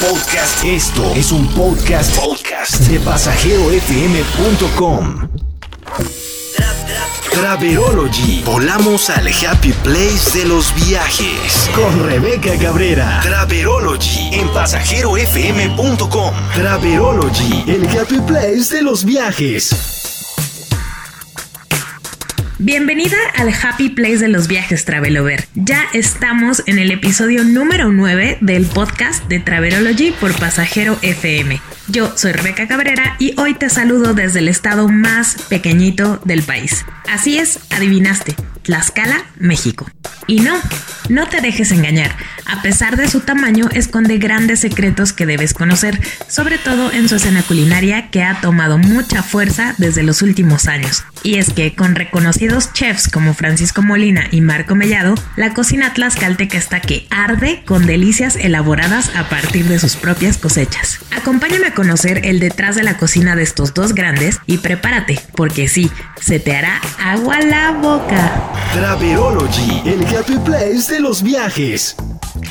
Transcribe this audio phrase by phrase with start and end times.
[0.00, 0.64] podcast.
[0.64, 5.28] Esto es un podcast, podcast de pasajerofm.com.
[7.30, 8.42] Traverology.
[8.44, 11.70] Volamos al happy place de los viajes.
[11.74, 13.20] Con Rebeca Cabrera.
[13.22, 16.34] Traverology en pasajerofm.com.
[16.54, 19.99] Traverology, el happy place de los viajes.
[22.62, 25.46] Bienvenida al Happy Place de los viajes Travelover.
[25.54, 31.58] Ya estamos en el episodio número 9 del podcast de Travelology por Pasajero FM.
[31.88, 36.84] Yo soy Rebeca Cabrera y hoy te saludo desde el estado más pequeñito del país.
[37.08, 39.90] Así es, adivinaste, Tlaxcala, México.
[40.30, 40.56] Y no,
[41.08, 42.14] no te dejes engañar.
[42.46, 47.16] A pesar de su tamaño, esconde grandes secretos que debes conocer, sobre todo en su
[47.16, 51.04] escena culinaria que ha tomado mucha fuerza desde los últimos años.
[51.24, 56.56] Y es que con reconocidos chefs como Francisco Molina y Marco Mellado, la cocina tlaxcalteca
[56.56, 61.00] está que arde con delicias elaboradas a partir de sus propias cosechas.
[61.16, 65.68] Acompáñame a conocer el detrás de la cocina de estos dos grandes y prepárate, porque
[65.68, 68.32] sí, se te hará agua la boca.
[68.72, 71.96] Traverology, el happy place de los viajes.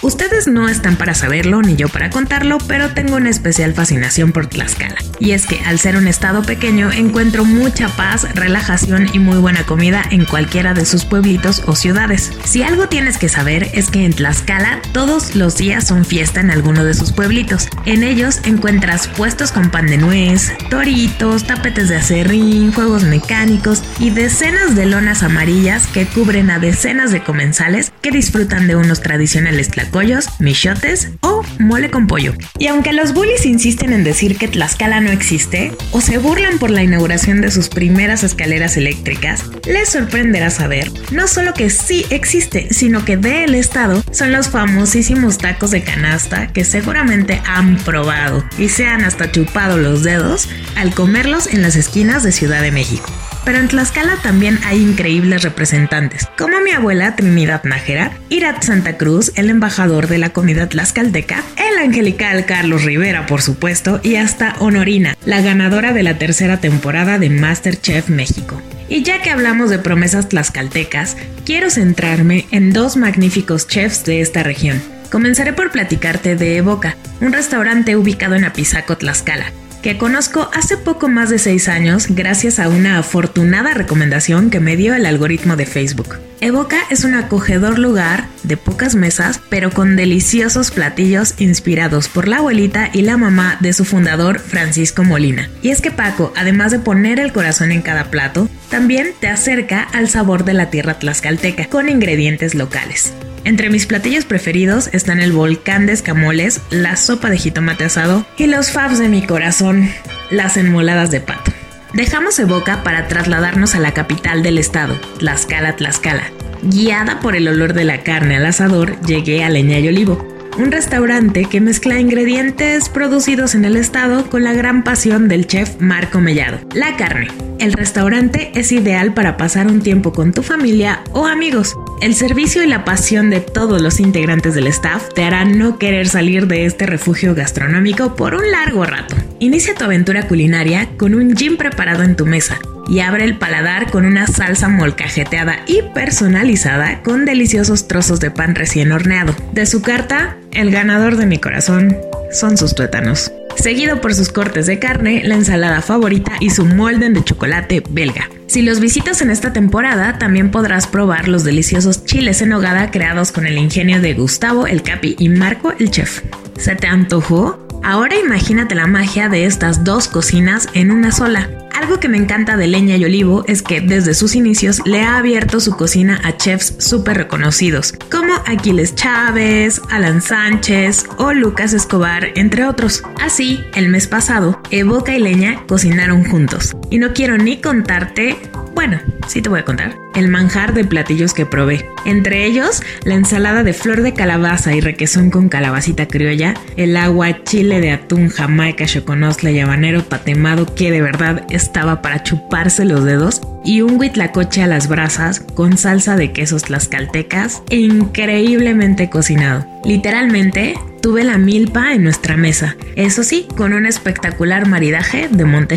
[0.02, 4.48] Ustedes no están para saberlo ni yo para contarlo, pero tengo una especial fascinación por
[4.48, 4.96] Tlaxcala.
[5.20, 9.66] Y es que al ser un estado pequeño encuentro mucha paz, relajación y muy buena
[9.66, 12.32] comida en cualquiera de sus pueblitos o ciudades.
[12.46, 16.52] Si algo tienes que saber es que en Tlaxcala todos los días son fiesta en
[16.52, 17.68] alguno de sus pueblitos.
[17.86, 24.12] En ellos encuentras puestos con pan de nuez, toritos, tapetes de acerrín, juegos mecánicos y
[24.12, 29.70] decenas de lonas amarillas que cubren a decenas de comensales que disfrutan de unos tradicionales
[29.80, 32.34] tlacoyos, michotes o mole con pollo.
[32.58, 36.70] Y aunque los bullies insisten en decir que Tlaxcala no existe, o se burlan por
[36.70, 42.74] la inauguración de sus primeras escaleras eléctricas, les sorprenderá saber no solo que sí existe,
[42.74, 48.44] sino que de el estado son los famosísimos tacos de canasta que seguramente han probado
[48.58, 52.72] y se han hasta chupado los dedos al comerlos en las esquinas de Ciudad de
[52.72, 53.10] México.
[53.50, 59.32] Pero en Tlaxcala también hay increíbles representantes, como mi abuela Trinidad Nájera, Irat Santa Cruz,
[59.38, 65.18] el embajador de la comida tlaxcalteca, el angelical Carlos Rivera, por supuesto, y hasta Honorina,
[65.26, 68.62] la ganadora de la tercera temporada de Masterchef México.
[68.88, 74.44] Y ya que hablamos de promesas tlaxcaltecas, quiero centrarme en dos magníficos chefs de esta
[74.44, 74.80] región.
[75.10, 81.08] Comenzaré por platicarte de Evoca, un restaurante ubicado en Apizaco, Tlaxcala, que conozco hace poco
[81.08, 85.66] más de 6 años gracias a una afortunada recomendación que me dio el algoritmo de
[85.66, 86.18] Facebook.
[86.42, 92.38] Evoca es un acogedor lugar de pocas mesas, pero con deliciosos platillos inspirados por la
[92.38, 95.50] abuelita y la mamá de su fundador Francisco Molina.
[95.62, 99.82] Y es que Paco, además de poner el corazón en cada plato, también te acerca
[99.82, 103.14] al sabor de la tierra tlaxcalteca con ingredientes locales.
[103.44, 108.48] Entre mis platillos preferidos están el volcán de escamoles, la sopa de jitomate asado y
[108.48, 109.90] los fabs de mi corazón,
[110.30, 111.52] las enmoladas de pato.
[111.94, 116.24] Dejamos Evoca para trasladarnos a la capital del estado, Tlaxcala, Tlaxcala.
[116.62, 120.72] Guiada por el olor de la carne al asador, llegué a Leña y Olivo, un
[120.72, 126.20] restaurante que mezcla ingredientes producidos en el estado con la gran pasión del chef Marco
[126.20, 126.60] Mellado.
[126.76, 127.30] La carne.
[127.60, 131.76] El restaurante es ideal para pasar un tiempo con tu familia o amigos.
[132.02, 136.08] El servicio y la pasión de todos los integrantes del staff te harán no querer
[136.08, 139.18] salir de este refugio gastronómico por un largo rato.
[139.40, 143.92] Inicia tu aventura culinaria con un gin preparado en tu mesa y abre el paladar
[143.92, 149.36] con una salsa molcajeteada y personalizada con deliciosos trozos de pan recién horneado.
[149.52, 151.98] De su carta, el ganador de mi corazón
[152.32, 153.30] son sus tuétanos.
[153.58, 158.30] Seguido por sus cortes de carne, la ensalada favorita y su molden de chocolate belga.
[158.50, 163.32] Si los visitas en esta temporada, también podrás probar los deliciosos chiles en hogada creados
[163.32, 166.24] con el ingenio de Gustavo el Capi y Marco el Chef.
[166.58, 167.60] ¿Se te antojó?
[167.84, 171.59] Ahora imagínate la magia de estas dos cocinas en una sola.
[171.80, 175.16] Algo que me encanta de Leña y Olivo es que desde sus inicios le ha
[175.16, 182.34] abierto su cocina a chefs súper reconocidos, como Aquiles Chávez, Alan Sánchez o Lucas Escobar,
[182.36, 183.02] entre otros.
[183.22, 186.76] Así, el mes pasado, Evoca y Leña cocinaron juntos.
[186.90, 188.36] Y no quiero ni contarte
[188.80, 189.98] bueno, sí te voy a contar.
[190.16, 191.86] El manjar de platillos que probé.
[192.06, 197.44] Entre ellos, la ensalada de flor de calabaza y requesón con calabacita criolla, el agua
[197.44, 203.04] chile de atún, jamaica, choconosle y habanero patemado que de verdad estaba para chuparse los
[203.04, 209.68] dedos, y un huitlacoche a las brasas con salsa de quesos tlaxcaltecas increíblemente cocinado.
[209.84, 215.76] Literalmente, tuve la milpa en nuestra mesa, eso sí, con un espectacular maridaje de Monte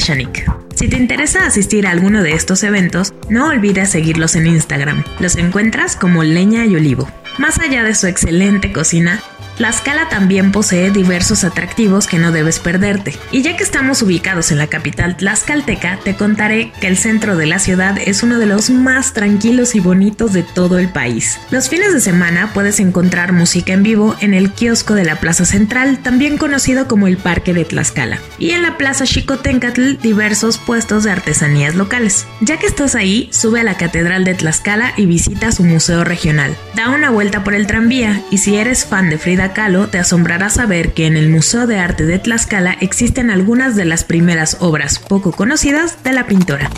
[0.82, 5.04] si te interesa asistir a alguno de estos eventos, no olvides seguirlos en Instagram.
[5.20, 7.08] Los encuentras como Leña y Olivo.
[7.38, 9.22] Más allá de su excelente cocina,
[9.56, 13.14] Tlaxcala también posee diversos atractivos que no debes perderte.
[13.30, 17.46] Y ya que estamos ubicados en la capital tlaxcalteca, te contaré que el centro de
[17.46, 21.38] la ciudad es uno de los más tranquilos y bonitos de todo el país.
[21.50, 25.44] Los fines de semana puedes encontrar música en vivo en el kiosco de la Plaza
[25.44, 31.04] Central, también conocido como el Parque de Tlaxcala, y en la Plaza Xicotencatl diversos puestos
[31.04, 32.26] de artesanías locales.
[32.40, 36.56] Ya que estás ahí, sube a la Catedral de Tlaxcala y visita su museo regional.
[36.74, 40.48] Da una vuelta por el tranvía y si eres fan de Frida Kahlo, te asombrará
[40.48, 44.98] saber que en el Museo de Arte de Tlaxcala existen algunas de las primeras obras
[44.98, 46.70] poco conocidas de la pintora.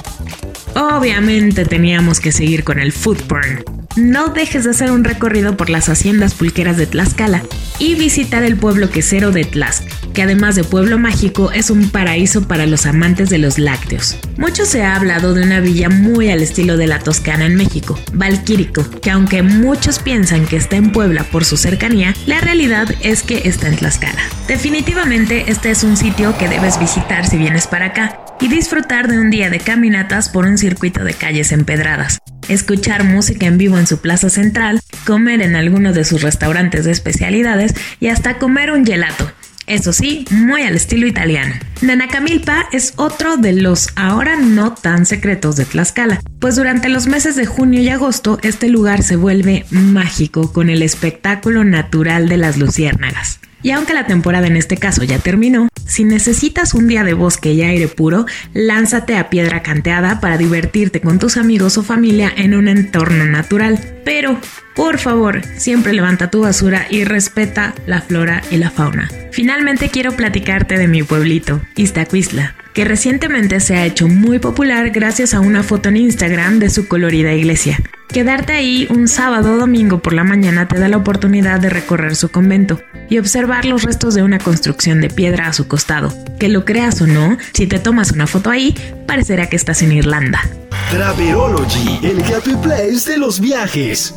[0.75, 3.84] Obviamente teníamos que seguir con el food porn.
[3.97, 7.43] No dejes de hacer un recorrido por las haciendas pulqueras de Tlaxcala
[7.79, 12.49] y visitar el pueblo quesero de Tlaxc, que además de pueblo mágico es un paraíso
[12.49, 14.17] para los amantes de los lácteos.
[14.37, 17.97] Mucho se ha hablado de una villa muy al estilo de la Toscana en México,
[18.13, 23.23] Valquírico, que aunque muchos piensan que está en Puebla por su cercanía, la realidad es
[23.23, 24.23] que está en Tlaxcala.
[24.49, 29.21] Definitivamente este es un sitio que debes visitar si vienes para acá y disfrutar de
[29.21, 32.19] un día de caminatas por un circuito de calles empedradas,
[32.49, 36.93] escuchar música en vivo en su plaza central, comer en alguno de sus restaurantes de
[36.93, 39.31] especialidades y hasta comer un gelato.
[39.67, 41.55] Eso sí, muy al estilo italiano.
[41.81, 47.35] Nanacamilpa es otro de los ahora no tan secretos de Tlaxcala, pues durante los meses
[47.35, 52.59] de junio y agosto este lugar se vuelve mágico con el espectáculo natural de las
[52.59, 53.41] luciérnagas.
[53.65, 57.55] Y aunque la temporada en este caso ya terminó, si necesitas un día de bosque
[57.55, 62.55] y aire puro, lánzate a Piedra Canteada para divertirte con tus amigos o familia en
[62.55, 63.81] un entorno natural.
[64.05, 64.39] Pero,
[64.77, 69.11] por favor, siempre levanta tu basura y respeta la flora y la fauna.
[69.33, 75.33] Finalmente quiero platicarte de mi pueblito, Iztacuistla que recientemente se ha hecho muy popular gracias
[75.33, 77.81] a una foto en Instagram de su colorida iglesia.
[78.09, 82.17] Quedarte ahí un sábado o domingo por la mañana te da la oportunidad de recorrer
[82.17, 86.13] su convento y observar los restos de una construcción de piedra a su costado.
[86.39, 88.75] Que lo creas o no, si te tomas una foto ahí,
[89.07, 90.41] parecerá que estás en Irlanda.
[90.91, 94.15] Traverology, el happy place de los viajes.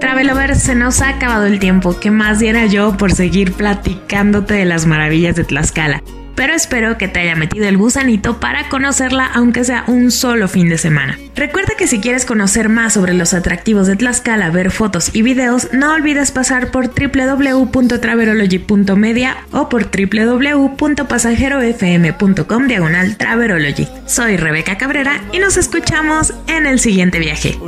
[0.00, 2.00] Travelover, se nos ha acabado el tiempo.
[2.00, 6.02] ¿Qué más diera yo por seguir platicándote de las maravillas de Tlaxcala?
[6.34, 10.70] Pero espero que te haya metido el gusanito para conocerla aunque sea un solo fin
[10.70, 11.18] de semana.
[11.36, 15.68] Recuerda que si quieres conocer más sobre los atractivos de Tlaxcala, ver fotos y videos,
[15.72, 23.86] no olvides pasar por www.traverology.media o por www.pasajerofm.com diagonal Traverology.
[24.06, 27.58] Soy Rebeca Cabrera y nos escuchamos en el siguiente viaje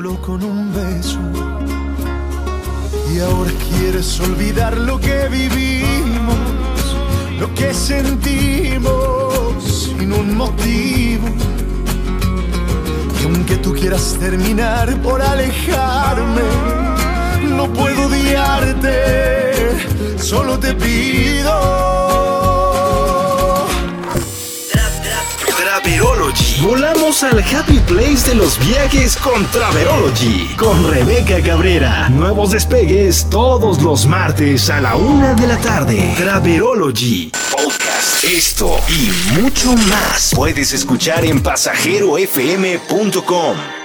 [3.14, 6.37] y ahora quieres olvidar lo que vivimos,
[7.38, 11.29] lo que sentimos sin un motivo.
[13.20, 16.43] Y aunque tú quieras terminar por alejarme,
[17.56, 18.97] no puedo odiarte,
[20.19, 22.12] solo te pido
[26.62, 30.55] Volamos al Happy Place de los viajes con Traverology.
[30.56, 32.09] Con Rebeca Cabrera.
[32.09, 36.14] Nuevos despegues todos los martes a la una de la tarde.
[36.17, 37.32] Traverology.
[37.50, 38.23] Podcast.
[38.23, 39.11] Esto y
[39.41, 43.81] mucho más puedes escuchar en pasajerofm.com.